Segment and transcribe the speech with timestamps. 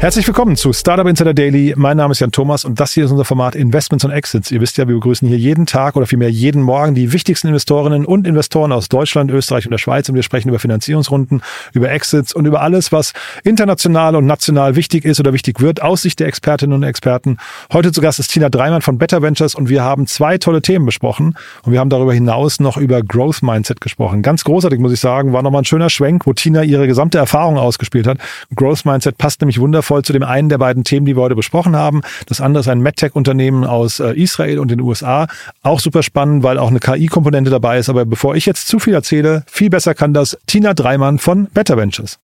[0.00, 1.74] Herzlich willkommen zu Startup Insider Daily.
[1.76, 4.50] Mein Name ist Jan Thomas und das hier ist unser Format Investments und Exits.
[4.50, 8.06] Ihr wisst ja, wir begrüßen hier jeden Tag oder vielmehr jeden Morgen die wichtigsten Investorinnen
[8.06, 11.42] und Investoren aus Deutschland, Österreich und der Schweiz und wir sprechen über Finanzierungsrunden,
[11.74, 13.12] über Exits und über alles, was
[13.44, 17.36] international und national wichtig ist oder wichtig wird aus Sicht der Expertinnen und Experten.
[17.70, 20.86] Heute zu Gast ist Tina Dreimann von Better Ventures und wir haben zwei tolle Themen
[20.86, 24.22] besprochen und wir haben darüber hinaus noch über Growth Mindset gesprochen.
[24.22, 27.58] Ganz großartig, muss ich sagen, war nochmal ein schöner Schwenk, wo Tina ihre gesamte Erfahrung
[27.58, 28.16] ausgespielt hat.
[28.56, 31.34] Growth Mindset passt nämlich wundervoll voll zu dem einen der beiden Themen, die wir heute
[31.34, 32.02] besprochen haben.
[32.26, 35.26] Das andere ist ein MedTech-Unternehmen aus äh, Israel und den USA.
[35.64, 37.88] Auch super spannend, weil auch eine KI-Komponente dabei ist.
[37.88, 41.76] Aber bevor ich jetzt zu viel erzähle, viel besser kann das Tina Dreimann von Better
[41.76, 42.20] Ventures.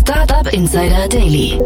[0.00, 1.56] Startup Insider Daily.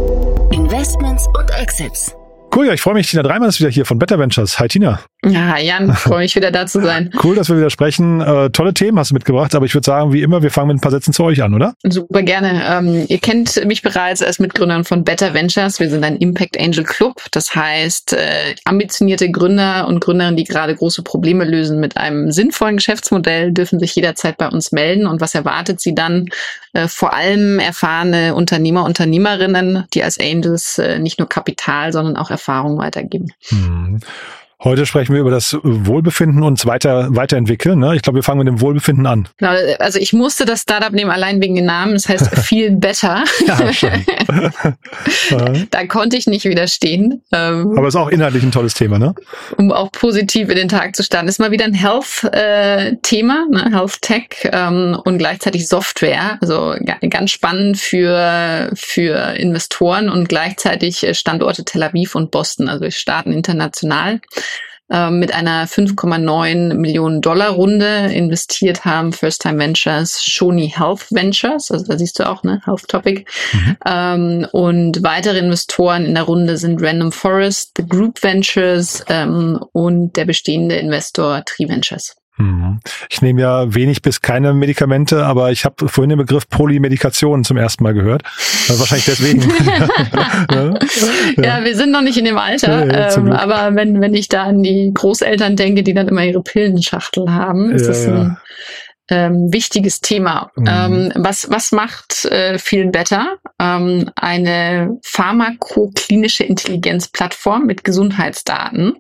[0.53, 2.15] Investments und Exits.
[2.55, 3.11] Cool, ja, ich freue mich.
[3.11, 4.59] Tina Dreimann ist wieder hier von Better Ventures.
[4.59, 5.01] Hi Tina.
[5.29, 7.11] Ja, Jan, freue mich wieder da zu sein.
[7.23, 8.21] Cool, dass wir wieder sprechen.
[8.21, 10.77] Äh, tolle Themen hast du mitgebracht, aber ich würde sagen, wie immer, wir fangen mit
[10.77, 11.75] ein paar Sätzen zu euch an, oder?
[11.83, 12.63] Super gerne.
[12.69, 15.81] Ähm, ihr kennt mich bereits als Mitgründerin von Better Ventures.
[15.81, 17.23] Wir sind ein Impact Angel Club.
[17.31, 22.77] Das heißt, äh, ambitionierte Gründer und Gründerinnen, die gerade große Probleme lösen mit einem sinnvollen
[22.77, 25.07] Geschäftsmodell, dürfen sich jederzeit bei uns melden.
[25.07, 26.29] Und was erwartet sie dann?
[26.75, 32.31] Äh, vor allem erfahrene Unternehmer, Unternehmerinnen, die als Angels äh, nicht nur Kapital, sondern auch
[32.31, 33.33] Erfahrung weitergeben.
[33.49, 34.01] Hm.
[34.65, 37.81] Heute sprechen wir über das Wohlbefinden und weiter, weiterentwickeln.
[37.81, 37.97] Ne?
[37.97, 39.29] Ich glaube, wir fangen mit dem Wohlbefinden an.
[39.37, 41.93] Genau, also ich musste das Startup nehmen allein wegen den Namen.
[41.93, 43.25] Das heißt Feel Better.
[43.47, 44.07] ja, schon.
[45.71, 47.23] da konnte ich nicht widerstehen.
[47.31, 49.15] Ähm, Aber ist auch inhaltlich ein tolles Thema, ne?
[49.59, 51.29] Um auch positiv in den Tag zu starten.
[51.29, 53.71] Ist mal wieder ein Health-Thema, äh, ne?
[53.71, 56.39] Health Tech ähm, und gleichzeitig Software.
[56.41, 56.75] Also
[57.11, 62.71] ganz spannend für, für Investoren und gleichzeitig Standorte Tel Aviv und Boston.
[62.71, 64.21] Also wir starten international.
[64.91, 71.71] Ähm, mit einer 5,9 Millionen Dollar Runde investiert haben First Time Ventures, Shoni Health Ventures,
[71.71, 73.25] also da siehst du auch, ne, Health Topic.
[73.53, 73.77] Mhm.
[73.87, 80.17] Ähm, und weitere Investoren in der Runde sind Random Forest, The Group Ventures ähm, und
[80.17, 82.17] der bestehende Investor Tree Ventures.
[82.37, 82.81] Mhm.
[83.09, 87.57] Ich nehme ja wenig bis keine Medikamente, aber ich habe vorhin den Begriff Polymedikation zum
[87.57, 88.23] ersten Mal gehört.
[88.69, 89.43] Also wahrscheinlich deswegen.
[90.51, 90.75] ja.
[91.37, 91.65] ja.
[91.65, 94.63] wir sind noch nicht in dem Alter, ja, ähm, aber wenn, wenn ich da an
[94.63, 98.37] die Großeltern denke, die dann immer ihre Pillenschachtel haben, ist das ein
[99.11, 100.51] ähm, wichtiges Thema.
[100.57, 100.67] Mhm.
[100.69, 103.37] Ähm, was, was macht äh, viel Better?
[103.61, 108.95] Ähm, eine pharmakoklinische Intelligenzplattform mit Gesundheitsdaten.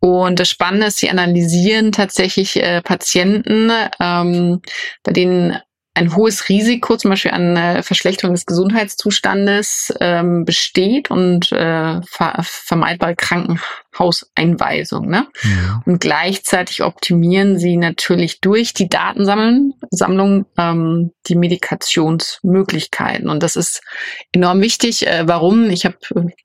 [0.00, 3.70] Und das Spannende ist, sie analysieren tatsächlich äh, Patienten,
[4.00, 4.62] ähm,
[5.02, 5.58] bei denen
[5.98, 12.36] ein hohes Risiko zum Beispiel an äh, Verschlechterung des Gesundheitszustandes ähm, besteht und äh, ver
[12.42, 15.08] vermeidbare Krankenhauseinweisung.
[15.08, 15.26] Ne?
[15.42, 15.82] Ja.
[15.86, 23.28] Und gleichzeitig optimieren sie natürlich durch die Datensammlung ähm, die Medikationsmöglichkeiten.
[23.28, 23.82] Und das ist
[24.30, 25.04] enorm wichtig.
[25.04, 25.68] Äh, warum?
[25.68, 25.96] Ich habe,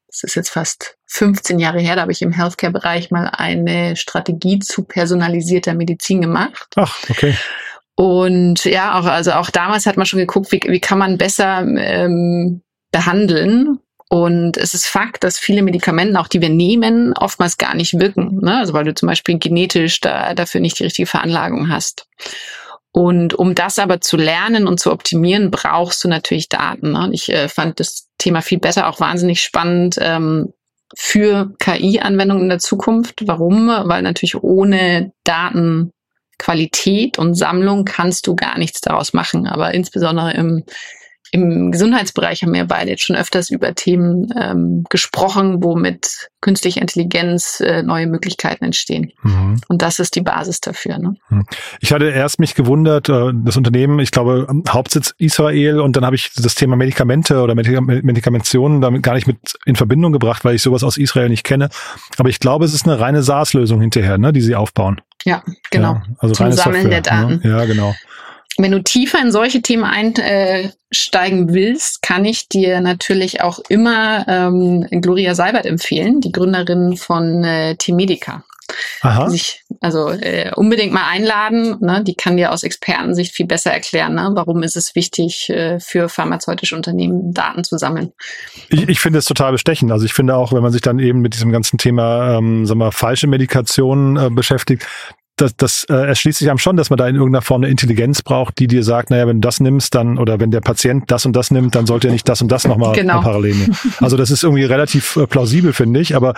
[0.07, 4.57] es ist jetzt fast 15 Jahre her, da habe ich im Healthcare-Bereich mal eine Strategie
[4.57, 6.69] zu personalisierter Medizin gemacht.
[6.75, 7.35] Ach, okay.
[7.95, 11.59] Und ja, auch, also auch damals hat man schon geguckt, wie, wie kann man besser
[11.61, 12.61] ähm,
[12.91, 13.79] behandeln.
[14.09, 18.39] Und es ist Fakt, dass viele Medikamente, auch die wir nehmen, oftmals gar nicht wirken.
[18.41, 18.57] Ne?
[18.57, 22.07] Also weil du zum Beispiel genetisch da, dafür nicht die richtige Veranlagung hast.
[22.91, 26.91] Und um das aber zu lernen und zu optimieren, brauchst du natürlich Daten.
[26.91, 27.05] Ne?
[27.05, 30.53] Und ich äh, fand das Thema viel besser, auch wahnsinnig spannend ähm,
[30.95, 33.23] für KI-Anwendungen in der Zukunft.
[33.25, 33.67] Warum?
[33.67, 35.91] Weil natürlich ohne Daten
[36.37, 39.47] Qualität und Sammlung kannst du gar nichts daraus machen.
[39.47, 40.63] Aber insbesondere im,
[41.33, 46.79] im Gesundheitsbereich haben wir beide jetzt schon öfters über Themen ähm, gesprochen, wo mit künstlicher
[46.79, 49.11] Intelligenz äh, neue Möglichkeiten entstehen.
[49.23, 49.59] Mhm.
[49.67, 50.99] Und das ist die Basis dafür.
[50.99, 51.15] Ne?
[51.29, 51.45] Mhm.
[51.79, 56.15] Ich hatte erst mich gewundert, äh, das Unternehmen, ich glaube, Hauptsitz Israel und dann habe
[56.15, 60.61] ich das Thema Medikamente oder Medikamentionen damit gar nicht mit in Verbindung gebracht, weil ich
[60.61, 61.69] sowas aus Israel nicht kenne.
[62.19, 65.01] Aber ich glaube, es ist eine reine SaaS-Lösung hinterher, ne, die sie aufbauen.
[65.25, 65.41] Ja,
[65.71, 65.93] genau.
[65.93, 67.39] Ja, also Zum Sammeln Software, der ne?
[67.39, 67.47] Daten.
[67.47, 67.57] Ne?
[67.57, 67.95] Ja, genau.
[68.57, 74.87] Wenn du tiefer in solche Themen einsteigen willst, kann ich dir natürlich auch immer ähm,
[75.01, 78.43] Gloria Seibert empfehlen, die Gründerin von äh, T-Medica.
[79.01, 79.29] Aha.
[79.29, 81.77] Sich, also äh, unbedingt mal einladen.
[81.81, 82.03] Ne?
[82.03, 84.31] Die kann dir aus Expertensicht viel besser erklären, ne?
[84.33, 88.13] warum ist es wichtig äh, für pharmazeutische Unternehmen Daten zu sammeln.
[88.69, 89.91] Ich, ich finde es total bestechend.
[89.91, 92.79] Also ich finde auch, wenn man sich dann eben mit diesem ganzen Thema, ähm, sagen
[92.79, 94.87] wir, falsche Medikationen äh, beschäftigt,
[95.35, 98.21] das, das äh, erschließt sich einem schon, dass man da in irgendeiner Form eine Intelligenz
[98.21, 101.25] braucht, die dir sagt, naja, wenn du das nimmst, dann, oder wenn der Patient das
[101.25, 103.21] und das nimmt, dann sollte er nicht das und das nochmal genau.
[103.21, 103.77] parallel nehmen.
[103.99, 106.15] Also das ist irgendwie relativ äh, plausibel, finde ich.
[106.15, 106.35] Aber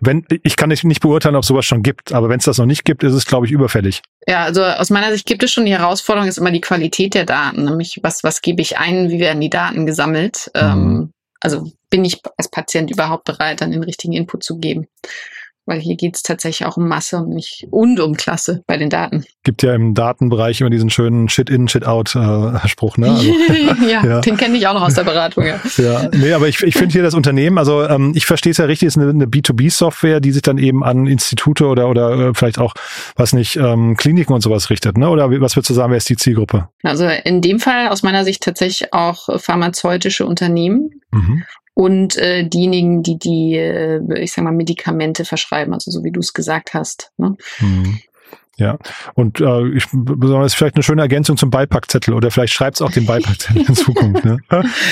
[0.00, 2.66] wenn, ich kann nicht, nicht beurteilen, ob sowas schon gibt, aber wenn es das noch
[2.66, 4.02] nicht gibt, ist es, glaube ich, überfällig.
[4.28, 7.24] Ja, also aus meiner Sicht gibt es schon die Herausforderung, ist immer die Qualität der
[7.24, 10.50] Daten, nämlich was, was gebe ich ein, wie werden die Daten gesammelt.
[10.54, 10.60] Mhm.
[10.60, 14.86] Ähm, also bin ich als Patient überhaupt bereit, dann den richtigen Input zu geben
[15.66, 18.88] weil hier geht es tatsächlich auch um Masse und nicht und um Klasse bei den
[18.88, 19.24] Daten.
[19.42, 23.10] Gibt ja im Datenbereich immer diesen schönen Shit-in, Shit-out-Spruch, ne?
[23.10, 23.34] Also,
[23.88, 25.60] ja, ja, den kenne ich auch noch aus der Beratung, ja.
[25.76, 28.64] ja, nee, aber ich, ich finde hier das Unternehmen, also ähm, ich verstehe es ja
[28.64, 32.58] richtig, ist eine, eine B2B-Software, die sich dann eben an Institute oder oder äh, vielleicht
[32.58, 32.74] auch,
[33.16, 35.10] was nicht, ähm, Kliniken und sowas richtet, ne?
[35.10, 36.68] Oder was würdest du sagen, wer ist die Zielgruppe?
[36.82, 40.90] Also in dem Fall aus meiner Sicht tatsächlich auch pharmazeutische Unternehmen.
[41.10, 41.44] Mhm
[41.78, 46.20] und äh, diejenigen, die die, äh, ich sag mal, Medikamente verschreiben, also so wie du
[46.20, 47.12] es gesagt hast.
[47.18, 47.36] Ne?
[47.60, 47.98] Mhm.
[48.58, 48.78] Ja,
[49.12, 52.90] und äh, ich, besonders vielleicht eine schöne Ergänzung zum Beipackzettel oder vielleicht schreibt es auch
[52.90, 54.24] den Beipackzettel in Zukunft.
[54.24, 54.38] Ne?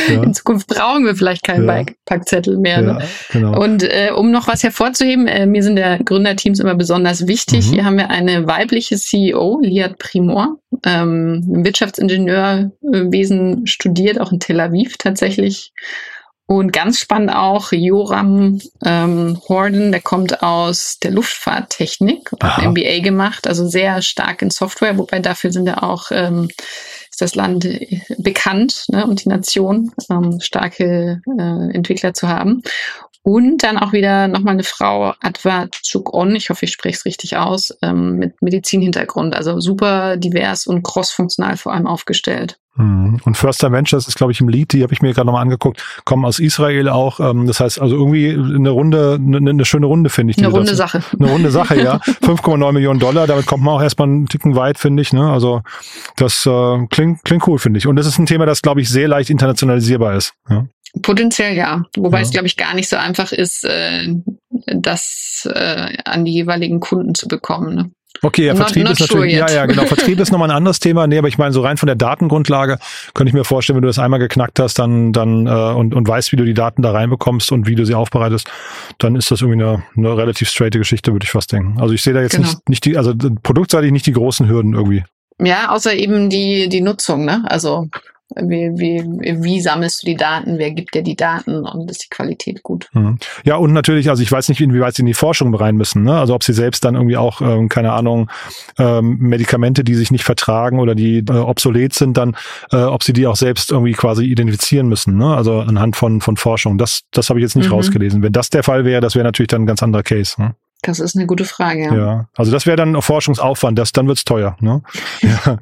[0.08, 0.22] Ja.
[0.22, 1.72] In Zukunft brauchen wir vielleicht keinen ja.
[1.72, 2.82] Beipackzettel mehr.
[2.82, 2.98] Ne?
[3.00, 3.58] Ja, genau.
[3.58, 7.66] Und äh, um noch was hervorzuheben, äh, mir sind der Gründerteams immer besonders wichtig.
[7.66, 7.72] Mhm.
[7.72, 14.98] Hier haben wir eine weibliche CEO, Liat Primor, ähm, Wirtschaftsingenieurwesen studiert, auch in Tel Aviv
[14.98, 15.72] tatsächlich
[16.46, 23.46] und ganz spannend auch Joram ähm, Horden, der kommt aus der Luftfahrttechnik, hat MBA gemacht,
[23.46, 26.50] also sehr stark in Software, wobei dafür sind ja auch ähm,
[27.14, 32.62] ist das Land äh, bekannt ne, und die Nation ähm, starke äh, Entwickler zu haben.
[33.22, 37.38] Und dann auch wieder nochmal eine Frau, Adva Chukon, ich hoffe, ich spreche es richtig
[37.38, 39.34] aus, ähm, mit Medizinhintergrund.
[39.34, 42.58] Also super divers und crossfunktional vor allem aufgestellt.
[42.76, 43.20] Mhm.
[43.24, 45.82] Und First Ventures ist, glaube ich, im Lead, die habe ich mir gerade nochmal angeguckt,
[46.04, 47.20] kommen aus Israel auch.
[47.20, 50.38] Ähm, das heißt also irgendwie eine Runde, eine, eine schöne Runde, finde ich.
[50.38, 50.76] Eine runde dazu.
[50.76, 51.02] Sache.
[51.18, 51.96] Eine runde Sache, ja.
[52.22, 55.12] 5,9 Millionen Dollar, damit kommt man auch erstmal einen Ticken weit, finde ich.
[55.12, 55.30] Ne?
[55.30, 55.62] Also
[56.16, 57.86] das äh, klingt, klingt cool, finde ich.
[57.86, 60.32] Und das ist ein Thema, das, glaube ich, sehr leicht internationalisierbar ist.
[60.48, 60.66] Ja.
[61.02, 61.84] Potenziell ja.
[61.96, 62.22] Wobei ja.
[62.22, 64.14] es, glaube ich, gar nicht so einfach ist, äh,
[64.66, 67.74] das äh, an die jeweiligen Kunden zu bekommen.
[67.74, 67.90] Ne?
[68.24, 69.84] Okay, ja, Vertrieb not, not ist natürlich, sure ja, ja, genau.
[69.86, 71.06] Vertrieb ist nochmal ein anderes Thema.
[71.06, 72.78] Nee, aber ich meine, so rein von der Datengrundlage
[73.12, 76.08] könnte ich mir vorstellen, wenn du das einmal geknackt hast, dann, dann, äh, und, und
[76.08, 78.50] weißt, wie du die Daten da reinbekommst und wie du sie aufbereitest,
[78.98, 81.80] dann ist das irgendwie eine, eine relativ straighte Geschichte, würde ich fast denken.
[81.80, 82.48] Also ich sehe da jetzt genau.
[82.48, 83.12] nicht, nicht die, also
[83.42, 85.04] produktseitig nicht die großen Hürden irgendwie.
[85.38, 87.44] Ja, außer eben die, die Nutzung, ne?
[87.46, 87.88] Also
[88.36, 90.58] wie, wie, wie sammelst du die Daten?
[90.58, 91.64] Wer gibt dir die Daten?
[91.66, 92.88] Und ist die Qualität gut?
[92.92, 93.18] Mhm.
[93.44, 96.02] Ja, und natürlich, also ich weiß nicht, inwieweit sie in die Forschung rein müssen.
[96.02, 96.18] Ne?
[96.18, 98.30] Also ob sie selbst dann irgendwie auch, ähm, keine Ahnung,
[98.78, 102.36] ähm, Medikamente, die sich nicht vertragen oder die äh, obsolet sind, dann,
[102.72, 105.16] äh, ob sie die auch selbst irgendwie quasi identifizieren müssen.
[105.16, 105.34] Ne?
[105.34, 106.78] Also anhand von, von Forschung.
[106.78, 107.74] Das, das habe ich jetzt nicht mhm.
[107.74, 108.22] rausgelesen.
[108.22, 110.40] Wenn das der Fall wäre, das wäre natürlich dann ein ganz anderer Case.
[110.40, 110.54] Ne?
[110.86, 111.94] Das ist eine gute Frage, ja.
[111.94, 114.56] Ja, also das wäre dann Forschungsaufwand, das, dann wird's teuer.
[114.60, 114.82] Ne?
[115.22, 115.58] ja.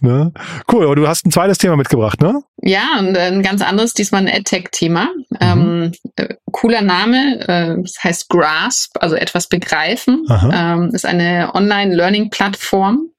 [0.00, 0.32] ne?
[0.70, 2.42] Cool, aber du hast ein zweites Thema mitgebracht, ne?
[2.62, 5.08] Ja, und ein ganz anderes, diesmal ein AdTech-Thema.
[5.30, 5.36] Mhm.
[5.40, 10.24] Ähm, äh, cooler Name, äh, das heißt Grasp, also etwas begreifen.
[10.52, 13.10] Ähm, ist eine Online-Learning-Plattform,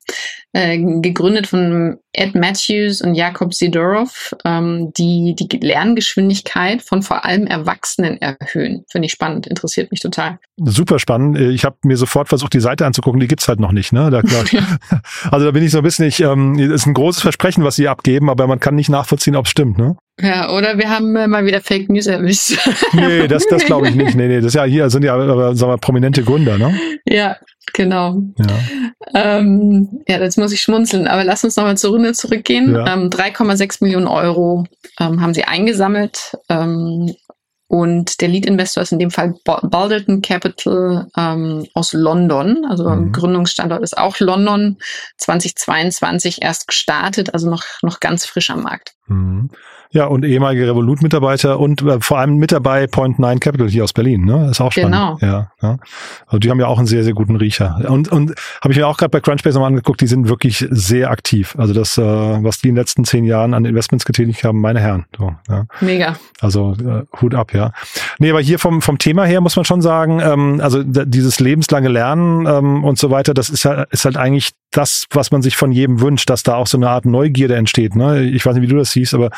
[0.53, 7.45] äh, gegründet von Ed Matthews und Jakob Sidorov, ähm, die die Lerngeschwindigkeit von vor allem
[7.45, 8.83] Erwachsenen erhöhen.
[8.89, 10.39] Finde ich spannend, interessiert mich total.
[10.57, 11.37] Super spannend.
[11.37, 13.93] Ich habe mir sofort versucht, die Seite anzugucken, die gibt's halt noch nicht.
[13.93, 14.09] Ne?
[14.09, 14.21] Da,
[15.31, 17.87] also da bin ich so ein bisschen, ich, ähm, ist ein großes Versprechen, was sie
[17.87, 19.77] abgeben, aber man kann nicht nachvollziehen, ob es stimmt.
[19.77, 19.95] Ne?
[20.19, 22.57] Ja, oder wir haben äh, mal wieder Fake News erwischt.
[22.93, 24.15] nee, das, das glaube ich nicht.
[24.15, 26.79] Nee, nee, das ist ja hier sind ja aber, sagen wir, prominente Gründer, ne?
[27.05, 27.37] Ja,
[27.73, 28.21] Genau.
[28.37, 28.45] Ja.
[29.17, 32.75] Ähm, ja, jetzt muss ich schmunzeln, aber lass uns nochmal zur Runde zurückgehen.
[32.75, 32.93] Ja.
[32.93, 34.65] Ähm, 3,6 Millionen Euro
[34.99, 36.37] ähm, haben sie eingesammelt.
[36.49, 37.15] Ähm,
[37.69, 42.65] und der Lead-Investor ist in dem Fall Balderton Capital ähm, aus London.
[42.69, 43.11] Also mhm.
[43.11, 44.77] Gründungsstandort ist auch London.
[45.17, 48.93] 2022 erst gestartet, also noch, noch ganz frisch am Markt.
[49.07, 49.49] Mhm.
[49.91, 53.93] Ja, und ehemalige Revolut-Mitarbeiter und äh, vor allem mit dabei Point Nine Capital hier aus
[53.93, 54.49] Berlin, ne?
[54.51, 54.91] Ist auch spannend.
[54.91, 55.17] Genau.
[55.21, 55.77] Ja, ja.
[56.25, 57.79] Also die haben ja auch einen sehr, sehr guten Riecher.
[57.87, 61.09] Und, und habe ich mir auch gerade bei Crunchbase nochmal angeguckt, die sind wirklich sehr
[61.09, 61.55] aktiv.
[61.57, 64.81] Also das, äh, was die in den letzten zehn Jahren an Investments getätigt haben, meine
[64.81, 65.05] Herren.
[65.17, 65.65] So, ja.
[65.79, 66.17] Mega.
[66.41, 67.71] Also äh, Hut ab, ja.
[68.19, 71.87] Nee, aber hier vom, vom Thema her muss man schon sagen, ähm, also dieses lebenslange
[71.87, 75.55] Lernen ähm, und so weiter, das ist, ja, ist halt eigentlich das, was man sich
[75.55, 77.95] von jedem wünscht, dass da auch so eine Art Neugierde entsteht.
[77.95, 78.23] Ne?
[78.23, 79.29] Ich weiß nicht, wie du das siehst, aber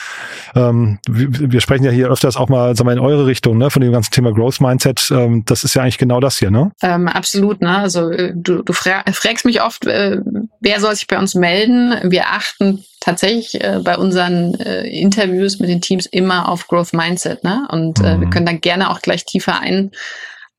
[0.55, 3.69] ähm, wir, wir sprechen ja hier öfters auch mal, sagen wir, in eure Richtung, ne,
[3.69, 5.11] von dem ganzen Thema Growth Mindset.
[5.11, 6.71] Ähm, das ist ja eigentlich genau das hier, ne?
[6.81, 7.77] Ähm, absolut, ne?
[7.77, 10.19] Also äh, du, du fragst mich oft, äh,
[10.59, 11.93] wer soll sich bei uns melden?
[12.03, 17.43] Wir achten tatsächlich äh, bei unseren äh, Interviews mit den Teams immer auf Growth Mindset,
[17.43, 17.67] ne?
[17.71, 18.21] Und äh, mhm.
[18.21, 19.91] wir können da gerne auch gleich tiefer ein,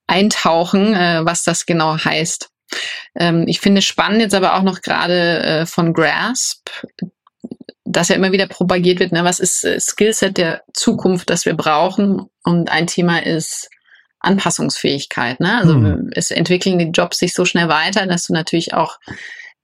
[0.06, 2.49] eintauchen, äh, was das genau heißt.
[3.14, 6.68] Ähm, ich finde spannend jetzt aber auch noch gerade äh, von Grasp,
[7.84, 11.54] dass ja immer wieder propagiert wird, ne, was ist äh, Skillset der Zukunft, das wir
[11.54, 12.26] brauchen.
[12.44, 13.68] Und ein Thema ist
[14.20, 15.40] Anpassungsfähigkeit.
[15.40, 15.58] Ne?
[15.58, 16.10] Also hm.
[16.14, 18.98] es entwickeln die Jobs sich so schnell weiter, dass du natürlich auch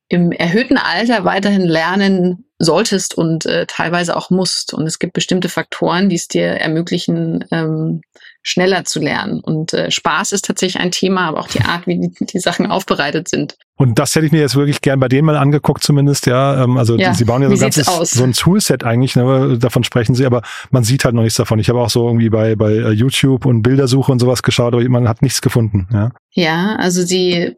[0.09, 4.73] im erhöhten Alter weiterhin lernen solltest und äh, teilweise auch musst.
[4.73, 8.01] Und es gibt bestimmte Faktoren, die es dir ermöglichen, ähm,
[8.43, 9.41] schneller zu lernen.
[9.41, 12.67] Und äh, Spaß ist tatsächlich ein Thema, aber auch die Art, wie die, die Sachen
[12.67, 13.57] aufbereitet sind.
[13.79, 16.63] Und das hätte ich mir jetzt wirklich gern bei denen mal angeguckt, zumindest, ja.
[16.63, 19.85] Ähm, also ja, sie bauen ja so, ein ganzes, so ein Toolset eigentlich, ne, davon
[19.85, 21.59] sprechen sie, aber man sieht halt noch nichts davon.
[21.59, 24.89] Ich habe auch so irgendwie bei, bei äh, YouTube und Bildersuche und sowas geschaut, aber
[24.89, 25.89] man hat nichts gefunden.
[25.93, 27.57] Ja, ja also sie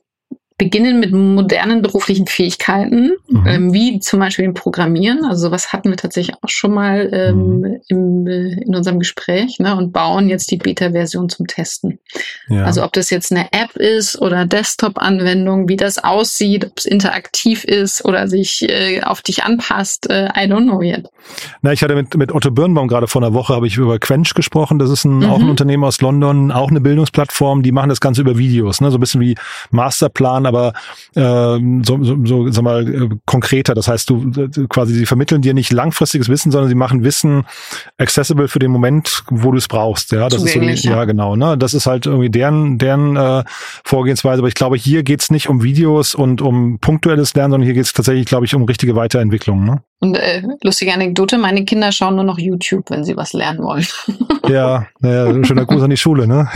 [0.58, 3.46] beginnen mit modernen beruflichen Fähigkeiten, mhm.
[3.46, 5.24] ähm, wie zum Beispiel im Programmieren.
[5.24, 7.80] Also sowas hatten wir tatsächlich auch schon mal ähm, mhm.
[7.86, 12.00] im, äh, in unserem Gespräch ne, und bauen jetzt die Beta-Version zum Testen.
[12.48, 12.64] Ja.
[12.64, 17.62] Also ob das jetzt eine App ist oder Desktop-Anwendung, wie das aussieht, ob es interaktiv
[17.62, 21.08] ist oder sich äh, auf dich anpasst, äh, I don't know yet.
[21.62, 24.34] Na, ich hatte mit, mit Otto Birnbaum gerade vor einer Woche, habe ich über Quench
[24.34, 24.80] gesprochen.
[24.80, 25.30] Das ist ein, mhm.
[25.30, 27.62] auch ein Unternehmen aus London, auch eine Bildungsplattform.
[27.62, 28.90] Die machen das Ganze über Videos, ne?
[28.90, 29.36] so ein bisschen wie
[29.70, 30.72] Masterplan aber
[31.14, 31.22] äh,
[31.82, 33.74] so, so, so sag mal äh, konkreter.
[33.74, 34.30] Das heißt, du
[34.68, 37.44] quasi sie vermitteln dir nicht langfristiges Wissen, sondern sie machen Wissen
[37.98, 40.12] accessible für den Moment, wo du es brauchst.
[40.12, 40.74] Ja, das ist so, ja.
[40.74, 41.36] ja genau.
[41.36, 43.44] Ne, das ist halt irgendwie deren deren äh,
[43.84, 44.40] Vorgehensweise.
[44.40, 47.92] Aber ich glaube, hier geht's nicht um Videos und um punktuelles Lernen, sondern hier geht's
[47.92, 49.64] tatsächlich, glaube ich, um richtige Weiterentwicklung.
[49.64, 49.82] Ne?
[50.00, 53.86] Und äh, lustige Anekdote, meine Kinder schauen nur noch YouTube, wenn sie was lernen wollen.
[54.48, 56.48] Ja, naja, schöner Gruß an die Schule, ne?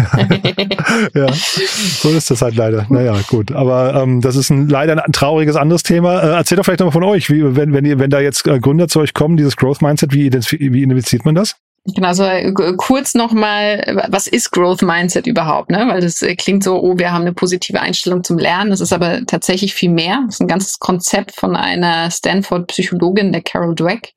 [1.15, 2.87] ja, so ist das halt leider.
[2.89, 3.53] Naja, gut.
[3.53, 6.23] Aber ähm, das ist ein, leider ein trauriges anderes Thema.
[6.23, 8.61] Äh, erzähl doch vielleicht nochmal von euch, wie, wenn, wenn, ihr, wenn da jetzt äh,
[8.61, 11.57] Gründer zu euch kommen, dieses Growth Mindset, wie, wie identifiziert man das?
[11.85, 15.69] Genau, also äh, kurz nochmal, was ist Growth Mindset überhaupt?
[15.71, 15.85] Ne?
[15.89, 18.71] Weil das äh, klingt so, oh, wir haben eine positive Einstellung zum Lernen.
[18.71, 20.23] Das ist aber tatsächlich viel mehr.
[20.27, 24.15] Das ist ein ganzes Konzept von einer Stanford-Psychologin, der Carol Dweck,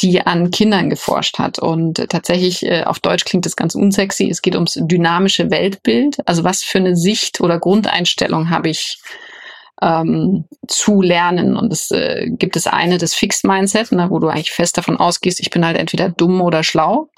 [0.00, 1.60] die an Kindern geforscht hat.
[1.60, 4.28] Und tatsächlich, äh, auf Deutsch klingt das ganz unsexy.
[4.28, 6.16] Es geht ums dynamische Weltbild.
[6.26, 8.98] Also was für eine Sicht oder Grundeinstellung habe ich
[9.82, 11.56] ähm, zu lernen.
[11.56, 14.96] Und es äh, gibt es eine, das Fixed Mindset, ne, wo du eigentlich fest davon
[14.96, 17.10] ausgehst, ich bin halt entweder dumm oder schlau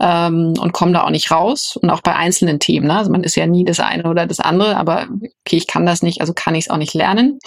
[0.00, 1.76] ähm, und komme da auch nicht raus.
[1.80, 2.88] Und auch bei einzelnen Themen.
[2.88, 2.98] Ne?
[2.98, 5.06] Also man ist ja nie das eine oder das andere, aber
[5.46, 7.38] okay, ich kann das nicht, also kann ich es auch nicht lernen.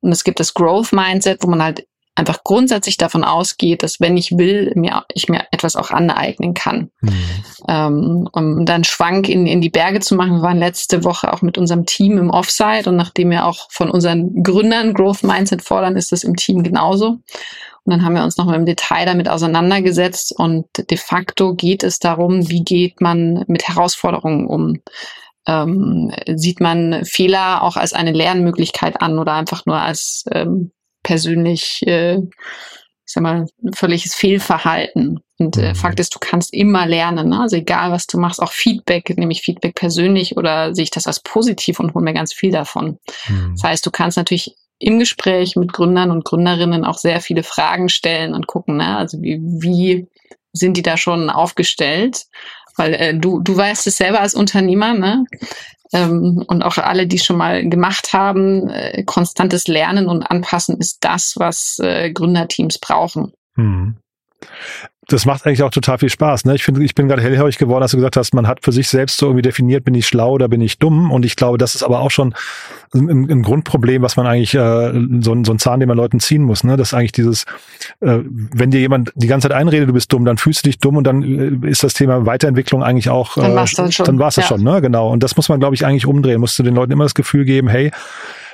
[0.00, 4.16] Und es gibt das Growth Mindset, wo man halt einfach grundsätzlich davon ausgeht, dass wenn
[4.16, 6.90] ich will, mir, ich mir etwas auch aneignen kann.
[7.00, 7.12] Mhm.
[7.68, 10.38] Ähm, um dann Schwank in, in die Berge zu machen.
[10.38, 13.90] Wir waren letzte Woche auch mit unserem Team im Offside und nachdem wir auch von
[13.90, 17.18] unseren Gründern Growth Mindset fordern, ist das im Team genauso.
[17.86, 21.98] Und dann haben wir uns nochmal im Detail damit auseinandergesetzt und de facto geht es
[22.00, 24.80] darum, wie geht man mit Herausforderungen um.
[25.46, 30.72] Ähm, sieht man Fehler auch als eine Lernmöglichkeit an oder einfach nur als ähm,
[31.06, 35.20] persönlich, äh, ich sag mal, völliges Fehlverhalten.
[35.38, 35.74] Und äh, mhm.
[35.76, 37.28] Fakt ist, du kannst immer lernen.
[37.28, 37.40] Ne?
[37.40, 41.20] Also egal, was du machst, auch Feedback, nämlich Feedback persönlich oder sehe ich das als
[41.20, 42.98] positiv und hole mir ganz viel davon.
[43.28, 43.52] Mhm.
[43.54, 47.88] Das heißt, du kannst natürlich im Gespräch mit Gründern und Gründerinnen auch sehr viele Fragen
[47.88, 48.96] stellen und gucken, ne?
[48.96, 50.08] also wie, wie
[50.52, 52.24] sind die da schon aufgestellt?
[52.76, 55.24] Weil äh, du, du weißt es selber als Unternehmer, ne?
[55.92, 60.98] Ähm, und auch alle, die schon mal gemacht haben, äh, konstantes Lernen und Anpassen ist
[61.02, 63.32] das, was äh, Gründerteams brauchen.
[63.56, 63.96] Hm
[65.08, 66.46] das macht eigentlich auch total viel Spaß.
[66.46, 66.56] Ne?
[66.56, 68.88] Ich finde, ich bin gerade hellhörig geworden, dass du gesagt hast, man hat für sich
[68.88, 71.12] selbst so irgendwie definiert, bin ich schlau oder bin ich dumm.
[71.12, 72.34] Und ich glaube, das ist aber auch schon
[72.92, 76.42] ein, ein Grundproblem, was man eigentlich, äh, so, so ein Zahn, den man Leuten ziehen
[76.42, 76.64] muss.
[76.64, 76.76] Ne?
[76.76, 77.44] Das ist eigentlich dieses,
[78.00, 80.78] äh, wenn dir jemand die ganze Zeit einredet, du bist dumm, dann fühlst du dich
[80.78, 81.22] dumm und dann
[81.62, 84.06] äh, ist das Thema Weiterentwicklung eigentlich auch, äh, dann war's das schon.
[84.06, 84.42] Dann war's ja.
[84.42, 84.80] schon, ne?
[84.80, 85.10] Genau.
[85.10, 86.40] Und das muss man, glaube ich, eigentlich umdrehen.
[86.40, 87.92] Musst du den Leuten immer das Gefühl geben, hey,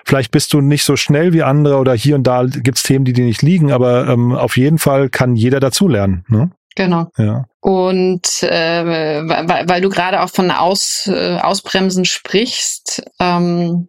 [0.05, 3.13] Vielleicht bist du nicht so schnell wie andere oder hier und da gibt's Themen, die
[3.13, 6.25] dir nicht liegen, aber ähm, auf jeden Fall kann jeder dazulernen.
[6.29, 6.51] Ne?
[6.75, 7.09] Genau.
[7.19, 7.45] Ja.
[7.61, 13.89] Und äh, weil, weil du gerade auch von Aus, äh, Ausbremsen sprichst, ähm,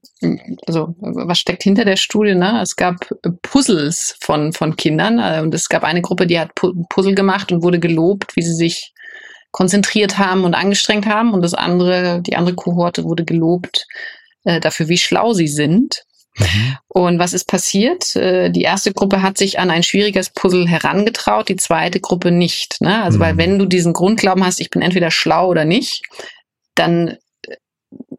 [0.67, 2.35] also was steckt hinter der Studie?
[2.35, 2.61] Ne?
[2.61, 2.95] Es gab
[3.41, 7.63] Puzzles von, von Kindern äh, und es gab eine Gruppe, die hat Puzzle gemacht und
[7.63, 8.93] wurde gelobt, wie sie sich
[9.51, 13.87] konzentriert haben und angestrengt haben und das andere, die andere Kohorte wurde gelobt,
[14.43, 16.03] äh, dafür, wie schlau sie sind.
[16.37, 16.77] Mhm.
[16.87, 18.15] Und was ist passiert?
[18.15, 22.81] Äh, die erste Gruppe hat sich an ein schwieriges Puzzle herangetraut, die zweite Gruppe nicht.
[22.81, 23.03] Ne?
[23.03, 23.21] Also, mhm.
[23.21, 26.03] weil wenn du diesen Grundglauben hast, ich bin entweder schlau oder nicht,
[26.75, 27.55] dann äh,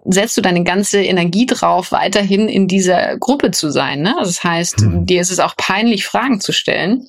[0.05, 4.03] setzt du deine ganze Energie drauf, weiterhin in dieser Gruppe zu sein.
[4.03, 4.17] Ne?
[4.17, 5.07] Also das heißt, mhm.
[5.07, 7.09] dir ist es auch peinlich, Fragen zu stellen.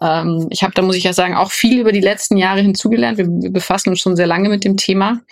[0.00, 3.18] Ähm, ich habe, da muss ich ja sagen, auch viel über die letzten Jahre hinzugelernt.
[3.18, 5.22] Wir, wir befassen uns schon sehr lange mit dem Thema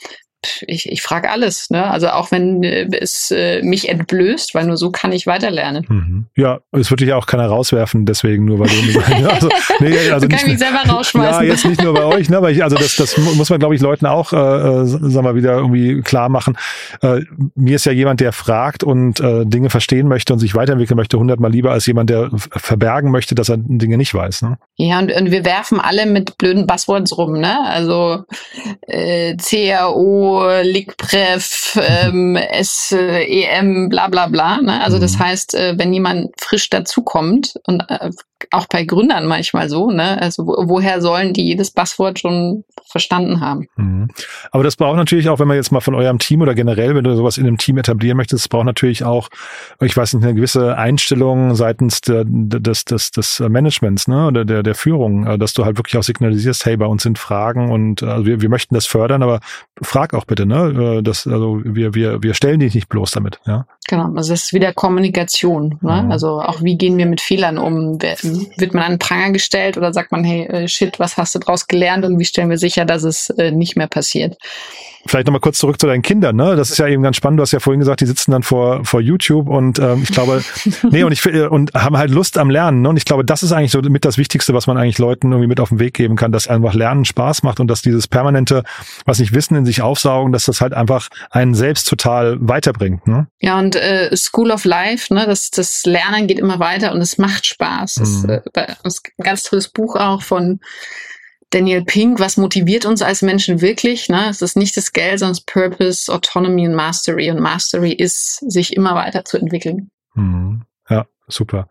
[0.66, 1.70] ich, ich frage alles.
[1.70, 1.84] Ne?
[1.84, 5.86] Also auch wenn äh, es äh, mich entblößt, weil nur so kann ich weiterlernen.
[5.88, 6.26] Mhm.
[6.36, 9.00] Ja, es würde dich auch keiner rauswerfen, deswegen nur weil du.
[9.28, 9.48] also,
[9.80, 11.44] nee, also kann nicht, mich selber rausschmeißen.
[11.44, 12.36] Ja, jetzt nicht nur bei euch, ne?
[12.36, 15.34] Aber ich, also das, das muss man, glaube ich, Leuten auch, äh, äh, sagen wir
[15.34, 16.56] wieder irgendwie klar machen.
[17.02, 17.20] Äh,
[17.54, 21.18] mir ist ja jemand, der fragt und äh, Dinge verstehen möchte und sich weiterentwickeln möchte,
[21.18, 24.42] hundertmal lieber als jemand, der verbergen möchte, dass er Dinge nicht weiß.
[24.42, 24.58] Ne?
[24.76, 27.60] Ja, und, und wir werfen alle mit blöden Buzzwords rum, ne?
[27.66, 28.24] Also
[28.86, 29.36] äh,
[30.34, 34.60] CRO, LIGPREF, ähm, SEM, bla bla bla.
[34.60, 34.82] Ne?
[34.82, 38.10] Also das heißt, äh, wenn jemand frisch dazukommt und äh,
[38.50, 40.20] auch bei Gründern manchmal so, ne?
[40.20, 43.66] Also wo, woher sollen die jedes Buzzword schon verstanden haben?
[43.76, 44.08] Mhm.
[44.50, 47.04] Aber das braucht natürlich auch, wenn man jetzt mal von eurem Team oder generell, wenn
[47.04, 49.28] du sowas in einem Team etablieren möchtest, braucht natürlich auch,
[49.80, 54.26] ich weiß nicht, eine gewisse Einstellung seitens der, des, des, des Managements, ne?
[54.26, 57.18] Oder der, der Führung, äh, dass du halt wirklich auch signalisierst, hey, bei uns sind
[57.18, 59.40] Fragen und also wir, wir möchten das fördern, aber
[59.80, 60.98] frag auch bitte, ne?
[60.98, 63.66] Äh, das, also wir, wir, wir stellen dich nicht bloß damit, ja.
[63.86, 65.78] Genau, also es ist wieder Kommunikation.
[65.82, 66.02] Ne?
[66.04, 66.10] Mhm.
[66.10, 67.98] Also auch wie gehen wir mit Fehlern um?
[68.24, 71.38] Wird man an den Pranger gestellt oder sagt man, hey, äh, shit, was hast du
[71.38, 74.36] draus gelernt und wie stellen wir sicher, dass es äh, nicht mehr passiert?
[75.06, 76.56] Vielleicht nochmal kurz zurück zu deinen Kindern, ne?
[76.56, 77.38] Das ist ja eben ganz spannend.
[77.38, 80.42] Du hast ja vorhin gesagt, die sitzen dann vor, vor YouTube und ähm, ich glaube,
[80.90, 82.80] nee, und ich und haben halt Lust am Lernen.
[82.80, 82.88] Ne?
[82.88, 85.48] Und ich glaube, das ist eigentlich so mit das Wichtigste, was man eigentlich Leuten irgendwie
[85.48, 88.62] mit auf den Weg geben kann, dass einfach Lernen Spaß macht und dass dieses permanente,
[89.04, 93.06] was nicht Wissen in sich aufsaugen, dass das halt einfach einen selbst total weiterbringt.
[93.06, 93.26] Ne?
[93.40, 97.18] Ja, und äh, School of Life, ne, das, das Lernen geht immer weiter und es
[97.18, 97.98] macht Spaß.
[97.98, 98.04] Mhm.
[98.22, 100.60] Das, äh, ist ein ganz tolles Buch auch von
[101.54, 104.08] Daniel Pink, was motiviert uns als Menschen wirklich?
[104.08, 104.28] Ne?
[104.28, 107.30] Es ist nicht das Geld, sondern das Purpose, Autonomy und Mastery.
[107.30, 109.90] Und Mastery ist, sich immer weiterzuentwickeln.
[110.14, 110.62] Mhm.
[110.90, 111.68] Ja, super.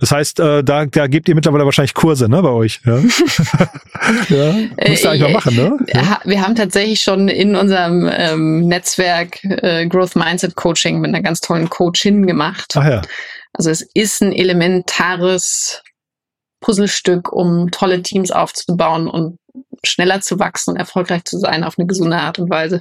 [0.00, 2.80] Das heißt, äh, da, da gebt ihr mittlerweile wahrscheinlich Kurse, ne, bei euch.
[2.84, 2.98] Ja,
[4.28, 4.52] ja
[4.86, 5.78] musst du eigentlich mal machen, ne?
[5.94, 6.20] Ja.
[6.24, 11.40] Wir haben tatsächlich schon in unserem ähm, Netzwerk äh, Growth Mindset Coaching mit einer ganz
[11.40, 12.74] tollen Coachin gemacht.
[12.76, 13.02] Ach ja.
[13.52, 15.82] Also es ist ein elementares
[16.60, 19.36] Puzzlestück, um tolle Teams aufzubauen und
[19.84, 22.80] schneller zu wachsen und erfolgreich zu sein auf eine gesunde Art und Weise.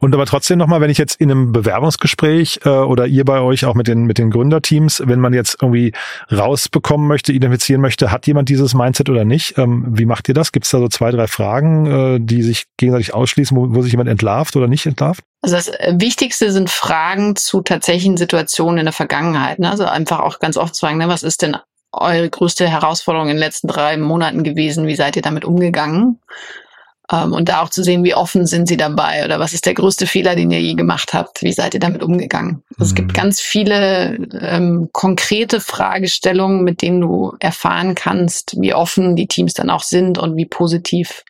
[0.00, 3.64] Und aber trotzdem nochmal, wenn ich jetzt in einem Bewerbungsgespräch äh, oder ihr bei euch
[3.66, 5.92] auch mit den, mit den Gründerteams, wenn man jetzt irgendwie
[6.32, 10.52] rausbekommen möchte, identifizieren möchte, hat jemand dieses Mindset oder nicht, ähm, wie macht ihr das?
[10.52, 13.92] Gibt es da so zwei, drei Fragen, äh, die sich gegenseitig ausschließen, wo, wo sich
[13.92, 15.22] jemand entlarvt oder nicht entlarvt?
[15.42, 19.58] Also das äh, Wichtigste sind Fragen zu tatsächlichen Situationen in der Vergangenheit.
[19.58, 19.70] Ne?
[19.70, 21.56] Also einfach auch ganz oft zu sagen, ne, was ist denn
[21.92, 24.86] eure größte Herausforderung in den letzten drei Monaten gewesen?
[24.86, 26.20] Wie seid ihr damit umgegangen?
[27.10, 29.74] Ähm, und da auch zu sehen, wie offen sind sie dabei oder was ist der
[29.74, 31.42] größte Fehler, den ihr je gemacht habt?
[31.42, 32.62] Wie seid ihr damit umgegangen?
[32.76, 32.84] Mhm.
[32.84, 33.14] Es gibt mhm.
[33.14, 39.70] ganz viele ähm, konkrete Fragestellungen, mit denen du erfahren kannst, wie offen die Teams dann
[39.70, 41.24] auch sind und wie positiv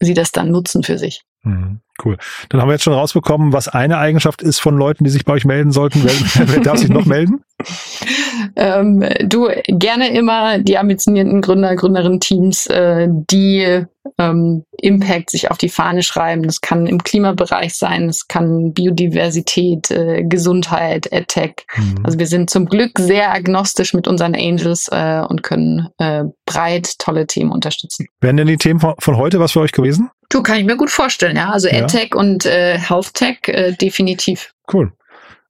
[0.00, 1.22] sie das dann nutzen für sich.
[1.44, 1.80] Mhm.
[2.04, 2.16] Cool.
[2.48, 5.34] Dann haben wir jetzt schon rausbekommen, was eine Eigenschaft ist von Leuten, die sich bei
[5.34, 6.02] euch melden sollten.
[6.02, 7.42] Wer, wer darf sich noch melden?
[8.56, 13.86] Ähm, du gerne immer die ambitionierten Gründer, Gründerinnen-Teams, äh, die
[14.18, 16.42] ähm, Impact sich auf die Fahne schreiben.
[16.42, 21.66] Das kann im Klimabereich sein, das kann Biodiversität, äh, Gesundheit, EdTech.
[21.76, 22.00] Mhm.
[22.04, 26.98] Also wir sind zum Glück sehr agnostisch mit unseren Angels äh, und können äh, breit
[26.98, 28.06] tolle Themen unterstützen.
[28.20, 30.10] Wären denn die Themen von, von heute was für euch gewesen?
[30.34, 31.50] Du, kann ich mir gut vorstellen, ja.
[31.50, 31.84] Also ja.
[31.84, 34.52] EdTech und äh, HealthTech äh, definitiv.
[34.72, 34.92] Cool.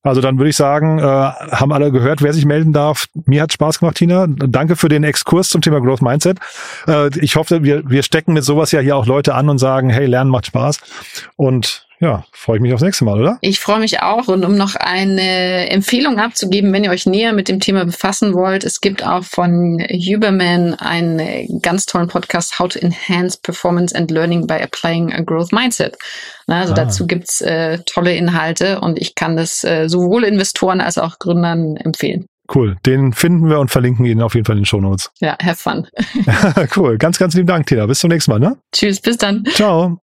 [0.02, 3.06] Also dann würde ich sagen, äh, haben alle gehört, wer sich melden darf.
[3.24, 4.26] Mir hat Spaß gemacht, Tina.
[4.28, 6.38] Danke für den Exkurs zum Thema Growth Mindset.
[6.86, 9.88] Äh, ich hoffe, wir, wir stecken mit sowas ja hier auch Leute an und sagen,
[9.88, 10.80] hey, Lernen macht Spaß.
[11.36, 13.38] Und ja, freue ich mich aufs nächste Mal, oder?
[13.40, 14.28] Ich freue mich auch.
[14.28, 18.62] Und um noch eine Empfehlung abzugeben, wenn ihr euch näher mit dem Thema befassen wollt,
[18.62, 24.46] es gibt auch von Huberman einen ganz tollen Podcast, How to Enhance Performance and Learning
[24.46, 25.96] by Applying a Growth Mindset.
[26.46, 26.76] Also ah.
[26.76, 31.76] dazu gibt's äh, tolle Inhalte und ich kann das äh, sowohl Investoren als auch Gründern
[31.78, 32.26] empfehlen.
[32.54, 32.76] Cool.
[32.84, 35.10] Den finden wir und verlinken ihn auf jeden Fall in den Show Notes.
[35.20, 35.86] Ja, have fun.
[36.76, 36.98] cool.
[36.98, 37.86] Ganz, ganz lieben Dank, Tina.
[37.86, 38.58] Bis zum nächsten Mal, ne?
[38.72, 39.44] Tschüss, bis dann.
[39.54, 40.03] Ciao.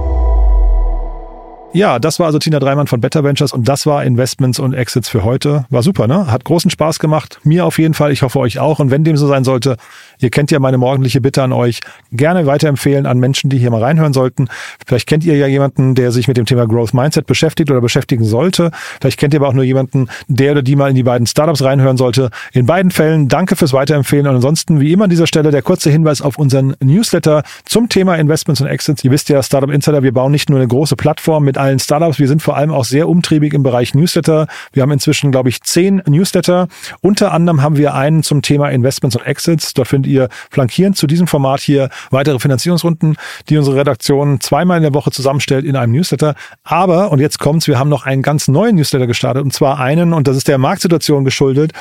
[1.73, 5.07] Ja, das war also Tina Dreimann von Better Ventures und das war Investments und Exits
[5.07, 5.65] für heute.
[5.69, 6.29] War super, ne?
[6.29, 7.39] Hat großen Spaß gemacht.
[7.45, 8.11] Mir auf jeden Fall.
[8.11, 8.79] Ich hoffe euch auch.
[8.79, 9.77] Und wenn dem so sein sollte,
[10.19, 11.79] ihr kennt ja meine morgendliche Bitte an euch,
[12.11, 14.49] gerne weiterempfehlen an Menschen, die hier mal reinhören sollten.
[14.85, 18.25] Vielleicht kennt ihr ja jemanden, der sich mit dem Thema Growth Mindset beschäftigt oder beschäftigen
[18.25, 18.71] sollte.
[18.99, 21.63] Vielleicht kennt ihr aber auch nur jemanden, der oder die mal in die beiden Startups
[21.63, 22.31] reinhören sollte.
[22.51, 25.89] In beiden Fällen danke fürs Weiterempfehlen und ansonsten wie immer an dieser Stelle der kurze
[25.89, 29.05] Hinweis auf unseren Newsletter zum Thema Investments und Exits.
[29.05, 32.19] Ihr wisst ja, Startup Insider, wir bauen nicht nur eine große Plattform mit allen Startups.
[32.19, 34.47] Wir sind vor allem auch sehr umtriebig im Bereich Newsletter.
[34.73, 36.67] Wir haben inzwischen, glaube ich, zehn Newsletter.
[37.01, 39.73] Unter anderem haben wir einen zum Thema Investments und Exits.
[39.73, 43.15] Dort findet ihr flankierend zu diesem Format hier weitere Finanzierungsrunden,
[43.47, 46.35] die unsere Redaktion zweimal in der Woche zusammenstellt in einem Newsletter.
[46.63, 50.13] Aber, und jetzt kommt's, wir haben noch einen ganz neuen Newsletter gestartet und zwar einen,
[50.13, 51.73] und das ist der Marktsituation geschuldet,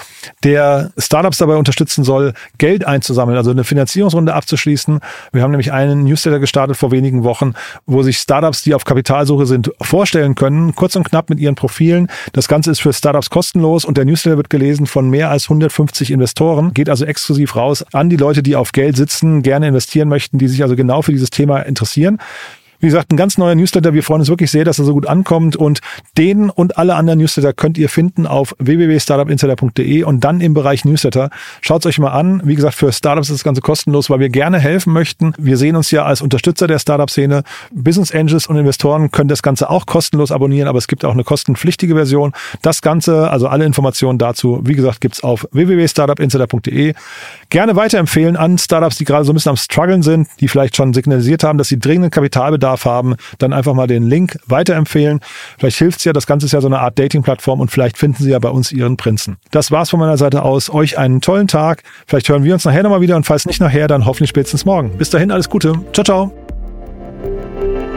[0.45, 5.01] der Startups dabei unterstützen soll, Geld einzusammeln, also eine Finanzierungsrunde abzuschließen.
[5.33, 7.55] Wir haben nämlich einen Newsletter gestartet vor wenigen Wochen,
[7.87, 12.09] wo sich Startups, die auf Kapitalsuche sind, vorstellen können, kurz und knapp mit ihren Profilen.
[12.33, 16.11] Das Ganze ist für Startups kostenlos und der Newsletter wird gelesen von mehr als 150
[16.11, 20.39] Investoren, geht also exklusiv raus an die Leute, die auf Geld sitzen, gerne investieren möchten,
[20.39, 22.19] die sich also genau für dieses Thema interessieren.
[22.81, 23.93] Wie gesagt, ein ganz neuer Newsletter.
[23.93, 25.55] Wir freuen uns wirklich sehr, dass er so gut ankommt.
[25.55, 25.81] Und
[26.17, 31.31] den und alle anderen Newsletter könnt ihr finden auf www.startupinsider.de und dann im Bereich Newsletter.
[31.61, 32.41] Schaut es euch mal an.
[32.45, 35.35] Wie gesagt, für Startups ist das Ganze kostenlos, weil wir gerne helfen möchten.
[35.39, 37.43] Wir sehen uns ja als Unterstützer der Startup-Szene.
[37.71, 41.25] Business Angels und Investoren können das Ganze auch kostenlos abonnieren, aber es gibt auch eine
[41.25, 42.33] kostenpflichtige Version.
[42.63, 46.95] Das Ganze, also alle Informationen dazu, wie gesagt, gibt's auf www.startupinsider.de.
[47.51, 50.95] Gerne weiterempfehlen an Startups, die gerade so ein bisschen am struggeln sind, die vielleicht schon
[50.95, 55.21] signalisiert haben, dass sie dringenden Kapitalbedarf Bedarf haben, dann einfach mal den Link weiterempfehlen.
[55.59, 58.31] Vielleicht hilft's ja, das Ganze ist ja so eine Art Dating-Plattform und vielleicht finden Sie
[58.31, 59.39] ja bei uns Ihren Prinzen.
[59.51, 60.71] Das war's von meiner Seite aus.
[60.71, 61.83] Euch einen tollen Tag.
[62.07, 64.97] Vielleicht hören wir uns nachher nochmal wieder und falls nicht nachher, dann hoffentlich spätestens morgen.
[64.97, 65.75] Bis dahin alles Gute.
[65.93, 67.90] Ciao, ciao.